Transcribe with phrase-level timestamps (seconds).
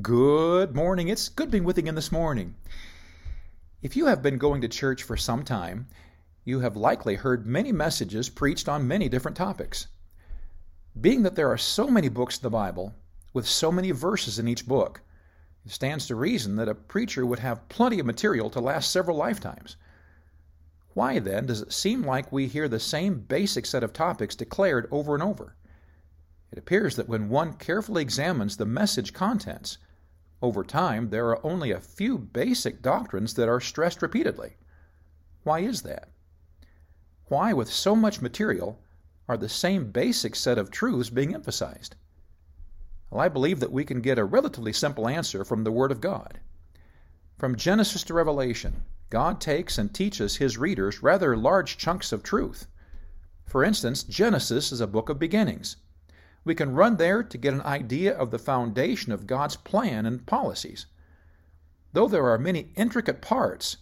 [0.00, 1.08] Good morning.
[1.08, 2.54] It's good being with you again this morning.
[3.82, 5.88] If you have been going to church for some time,
[6.44, 9.88] you have likely heard many messages preached on many different topics.
[10.98, 12.94] Being that there are so many books in the Bible,
[13.34, 15.02] with so many verses in each book,
[15.66, 19.16] it stands to reason that a preacher would have plenty of material to last several
[19.16, 19.76] lifetimes.
[20.94, 24.86] Why then does it seem like we hear the same basic set of topics declared
[24.92, 25.56] over and over?
[26.52, 29.78] It appears that when one carefully examines the message contents,
[30.42, 34.56] over time there are only a few basic doctrines that are stressed repeatedly.
[35.44, 36.08] Why is that?
[37.26, 38.82] Why, with so much material,
[39.28, 41.94] are the same basic set of truths being emphasized?
[43.10, 46.00] Well, I believe that we can get a relatively simple answer from the Word of
[46.00, 46.40] God.
[47.38, 52.66] From Genesis to Revelation, God takes and teaches His readers rather large chunks of truth.
[53.46, 55.76] For instance, Genesis is a book of beginnings.
[56.44, 60.24] We can run there to get an idea of the foundation of God's plan and
[60.26, 60.86] policies.
[61.92, 63.78] Though there are many intricate parts,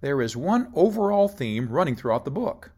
[0.00, 2.72] there is one overall theme running throughout the book.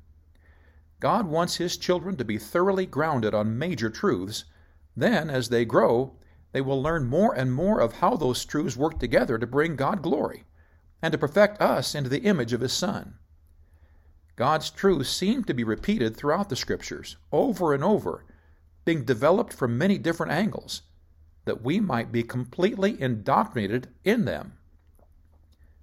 [1.00, 4.44] God wants His children to be thoroughly grounded on major truths.
[4.96, 6.16] Then, as they grow,
[6.52, 10.02] they will learn more and more of how those truths work together to bring God
[10.02, 10.44] glory
[11.02, 13.18] and to perfect us into the image of His Son.
[14.36, 18.24] God's truths seem to be repeated throughout the Scriptures, over and over,
[18.84, 20.82] being developed from many different angles,
[21.44, 24.54] that we might be completely indoctrinated in them.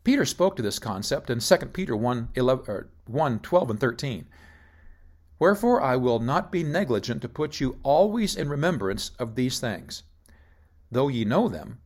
[0.04, 4.28] Peter spoke to this concept in 2 Peter 1, 11, 1 12 and 13.
[5.38, 10.04] Wherefore I will not be negligent to put you always in remembrance of these things,
[10.92, 11.80] though ye know them,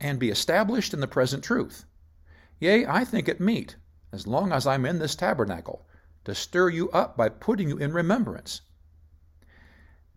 [0.00, 1.84] and be established in the present truth.
[2.58, 3.76] Yea, I think it meet,
[4.12, 5.86] as long as I'm in this tabernacle,
[6.24, 8.62] to stir you up by putting you in remembrance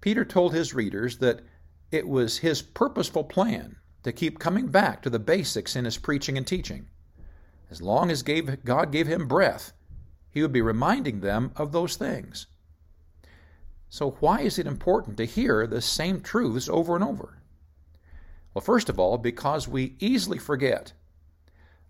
[0.04, 1.40] Peter told his readers that
[1.90, 6.38] it was his purposeful plan to keep coming back to the basics in his preaching
[6.38, 6.88] and teaching.
[7.72, 9.72] As long as God gave him breath,
[10.30, 12.48] he would be reminding them of those things.
[13.88, 17.38] So, why is it important to hear the same truths over and over?
[18.54, 20.92] Well, first of all, because we easily forget.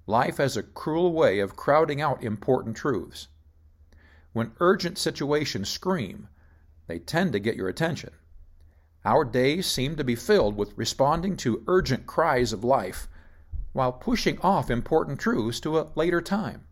[0.06, 3.30] Life has a cruel way of crowding out important truths.
[4.34, 6.28] When urgent situations scream,
[6.88, 8.12] they tend to get your attention.
[9.06, 13.08] Our days seem to be filled with responding to urgent cries of life
[13.74, 16.66] while pushing off important truths to a later time.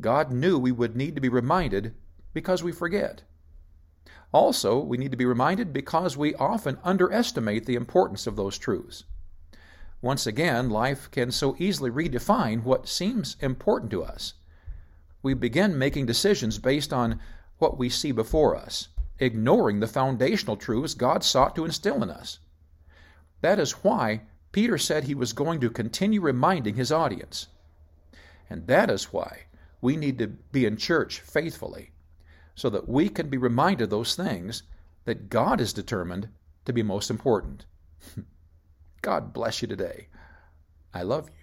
[0.00, 1.94] God knew we would need to be reminded
[2.32, 3.22] because we forget.
[4.32, 9.04] Also, we need to be reminded because we often underestimate the importance of those truths.
[10.00, 14.34] Once again, life can so easily redefine what seems important to us.
[15.22, 17.20] We begin making decisions based on
[17.62, 18.88] what we see before us,
[19.20, 22.40] ignoring the foundational truths God sought to instill in us.
[23.40, 27.46] That is why Peter said he was going to continue reminding his audience.
[28.50, 29.44] And that is why
[29.80, 31.92] we need to be in church faithfully,
[32.56, 34.64] so that we can be reminded of those things
[35.04, 36.28] that God is determined
[36.64, 37.64] to be most important.
[39.02, 40.08] God bless you today.
[40.92, 41.41] I love you.